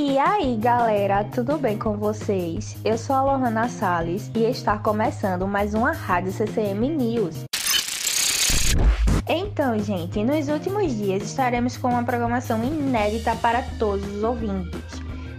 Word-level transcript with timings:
E 0.00 0.16
aí, 0.16 0.56
galera, 0.56 1.24
tudo 1.24 1.58
bem 1.58 1.76
com 1.76 1.96
vocês? 1.96 2.76
Eu 2.84 2.96
sou 2.96 3.16
a 3.16 3.20
Lohana 3.20 3.68
Salles 3.68 4.30
e 4.32 4.44
está 4.44 4.78
começando 4.78 5.44
mais 5.44 5.74
uma 5.74 5.90
Rádio 5.90 6.30
CCM 6.30 6.88
News. 6.88 7.44
Então, 9.28 9.76
gente, 9.80 10.22
nos 10.22 10.48
últimos 10.48 10.96
dias 10.96 11.24
estaremos 11.24 11.76
com 11.76 11.88
uma 11.88 12.04
programação 12.04 12.62
inédita 12.62 13.34
para 13.42 13.60
todos 13.76 14.06
os 14.06 14.22
ouvintes. 14.22 14.87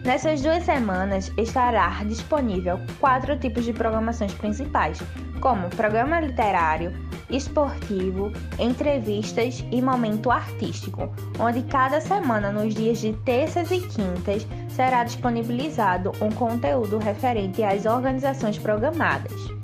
Nessas 0.03 0.41
duas 0.41 0.63
semanas 0.63 1.31
estará 1.37 2.03
disponível 2.05 2.79
quatro 2.99 3.37
tipos 3.37 3.65
de 3.65 3.73
programações 3.73 4.33
principais, 4.33 4.99
como 5.41 5.69
programa 5.69 6.19
literário, 6.19 6.93
esportivo, 7.29 8.31
entrevistas 8.57 9.63
e 9.71 9.81
momento 9.81 10.31
artístico, 10.31 11.13
onde 11.39 11.61
cada 11.63 12.01
semana, 12.01 12.51
nos 12.51 12.73
dias 12.73 12.99
de 12.99 13.13
terças 13.13 13.71
e 13.71 13.79
quintas, 13.81 14.47
será 14.69 15.03
disponibilizado 15.03 16.11
um 16.21 16.31
conteúdo 16.31 16.97
referente 16.97 17.63
às 17.63 17.85
organizações 17.85 18.57
programadas. 18.57 19.58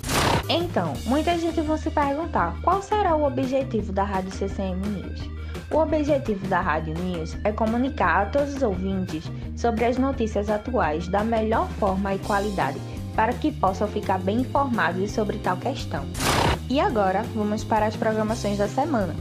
Então, 0.48 0.92
muita 1.06 1.36
gente 1.36 1.60
vai 1.60 1.76
se 1.76 1.90
perguntar 1.90 2.56
qual 2.62 2.80
será 2.80 3.16
o 3.16 3.26
objetivo 3.26 3.92
da 3.92 4.04
Rádio 4.04 4.30
CCM 4.30 4.76
News. 4.76 5.28
O 5.70 5.78
objetivo 5.78 6.46
da 6.46 6.60
Rádio 6.60 6.94
News 6.94 7.36
é 7.42 7.50
comunicar 7.50 8.22
a 8.22 8.26
todos 8.26 8.54
os 8.54 8.62
ouvintes 8.62 9.24
sobre 9.56 9.84
as 9.84 9.98
notícias 9.98 10.48
atuais 10.48 11.08
da 11.08 11.24
melhor 11.24 11.68
forma 11.80 12.14
e 12.14 12.18
qualidade 12.20 12.78
para 13.16 13.32
que 13.32 13.50
possam 13.50 13.88
ficar 13.88 14.18
bem 14.18 14.42
informados 14.42 15.10
sobre 15.10 15.38
tal 15.38 15.56
questão. 15.56 16.04
E 16.68 16.78
agora, 16.78 17.24
vamos 17.34 17.64
para 17.64 17.86
as 17.86 17.96
programações 17.96 18.58
da 18.58 18.68
semana. 18.68 19.14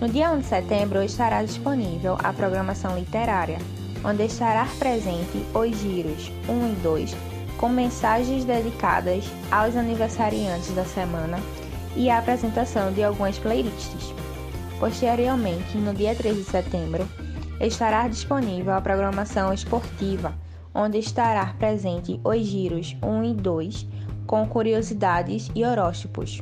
No 0.00 0.08
dia 0.08 0.30
1 0.30 0.38
de 0.38 0.46
setembro 0.46 1.02
estará 1.02 1.42
disponível 1.42 2.16
a 2.22 2.32
programação 2.32 2.96
literária, 2.96 3.58
onde 4.04 4.24
estará 4.24 4.66
presente 4.78 5.44
os 5.52 5.76
giros 5.76 6.30
1 6.48 6.72
e 6.72 6.76
2, 6.82 7.16
com 7.58 7.68
mensagens 7.68 8.44
dedicadas 8.44 9.24
aos 9.50 9.76
aniversariantes 9.76 10.70
da 10.74 10.84
semana 10.84 11.38
e 11.94 12.08
a 12.08 12.18
apresentação 12.18 12.92
de 12.92 13.02
algumas 13.02 13.38
playlists. 13.38 14.14
Posteriormente, 14.78 15.76
no 15.76 15.92
dia 15.92 16.14
3 16.14 16.36
de 16.36 16.44
setembro, 16.44 17.06
estará 17.60 18.06
disponível 18.06 18.72
a 18.72 18.80
programação 18.80 19.52
esportiva, 19.52 20.32
onde 20.72 20.98
estará 20.98 21.46
presente 21.58 22.20
os 22.22 22.46
giros 22.46 22.96
1 23.02 23.24
e 23.24 23.34
2, 23.34 23.86
com 24.26 24.46
curiosidades 24.46 25.50
e 25.54 25.64
horóscopos. 25.64 26.40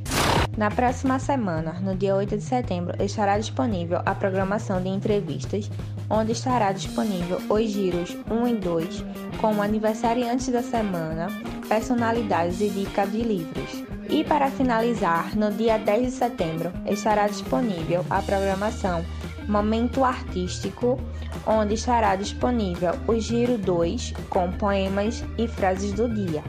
Na 0.56 0.70
próxima 0.70 1.19
semana, 1.19 1.80
no 1.80 1.95
dia 1.95 2.14
8 2.14 2.36
de 2.36 2.42
setembro, 2.42 3.03
estará 3.03 3.39
disponível 3.39 4.01
a 4.05 4.14
programação 4.14 4.83
de 4.83 4.89
entrevistas, 4.89 5.70
onde 6.08 6.32
estará 6.32 6.72
disponível 6.72 7.40
os 7.48 7.70
giros 7.70 8.16
1 8.30 8.48
e 8.48 8.54
2, 8.54 9.04
como 9.40 9.62
aniversariantes 9.62 10.48
da 10.48 10.62
semana, 10.62 11.28
personalidades 11.68 12.60
e 12.60 12.68
dicas 12.68 13.10
de 13.10 13.22
livros. 13.22 13.84
E 14.08 14.22
para 14.22 14.50
finalizar, 14.50 15.36
no 15.36 15.50
dia 15.50 15.78
10 15.78 16.06
de 16.06 16.10
setembro, 16.12 16.72
estará 16.86 17.27
disponível 17.27 18.04
a 18.08 18.22
programação 18.22 19.04
Momento 19.48 20.04
Artístico, 20.04 20.98
onde 21.46 21.74
estará 21.74 22.16
disponível 22.16 22.92
o 23.06 23.18
Giro 23.18 23.56
2 23.58 24.12
com 24.28 24.50
poemas 24.52 25.24
e 25.38 25.46
frases 25.46 25.92
do 25.92 26.08
dia. 26.08 26.42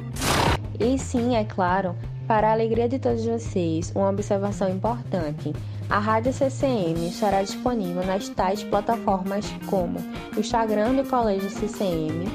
E 0.80 0.98
sim, 0.98 1.36
é 1.36 1.44
claro, 1.44 1.96
para 2.28 2.50
a 2.50 2.52
alegria 2.52 2.90
de 2.90 3.00
todos 3.00 3.26
vocês, 3.26 3.92
uma 3.96 4.10
observação 4.10 4.70
importante. 4.70 5.54
A 5.90 6.00
Rádio 6.00 6.34
CCM 6.34 7.08
estará 7.08 7.42
disponível 7.42 8.06
nas 8.06 8.28
tais 8.30 8.62
plataformas 8.64 9.46
como 9.68 10.00
o 10.36 10.40
Instagram 10.40 10.96
do 10.96 11.10
Colégio 11.10 11.50
CCM, 11.50 12.26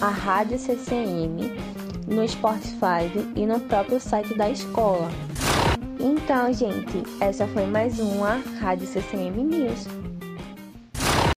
a 0.00 0.10
Rádio 0.10 0.58
CCM, 0.58 1.50
no 2.06 2.28
Spotify 2.28 3.10
e 3.34 3.46
no 3.46 3.58
próprio 3.60 3.98
site 3.98 4.36
da 4.36 4.50
escola. 4.50 5.08
Então, 5.98 6.52
gente, 6.52 7.02
essa 7.20 7.46
foi 7.48 7.66
mais 7.66 7.98
uma 7.98 8.42
Rádio 8.60 8.86
CCM 8.86 9.42
News. 9.42 10.07